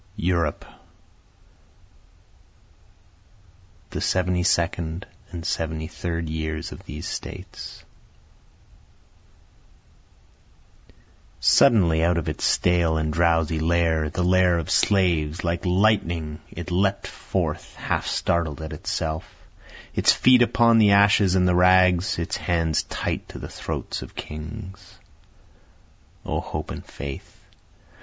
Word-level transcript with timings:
Europe 0.15 0.65
[The 3.91 3.99
72d 3.99 5.03
and 5.31 5.43
73d 5.43 6.27
Years 6.27 6.71
of 6.71 6.83
These 6.85 7.07
States] 7.07 7.83
Suddenly 11.39 12.03
out 12.03 12.17
of 12.17 12.27
its 12.27 12.43
stale 12.43 12.97
and 12.97 13.13
drowsy 13.13 13.59
lair, 13.59 14.09
the 14.09 14.23
lair 14.23 14.57
of 14.57 14.71
slaves, 14.71 15.43
Like 15.43 15.63
lightning 15.67 16.39
it 16.49 16.71
le'pt 16.71 17.05
forth 17.05 17.75
half 17.75 18.07
startled 18.07 18.63
at 18.63 18.73
itself, 18.73 19.31
Its 19.93 20.11
feet 20.11 20.41
upon 20.41 20.79
the 20.79 20.89
ashes 20.93 21.35
and 21.35 21.47
the 21.47 21.53
rags, 21.55 22.17
its 22.17 22.37
hands 22.37 22.81
tight 22.81 23.29
to 23.29 23.37
the 23.37 23.49
throats 23.49 24.01
of 24.01 24.15
kings. 24.15 24.97
O 26.25 26.39
hope 26.39 26.71
and 26.71 26.83
faith! 26.83 27.37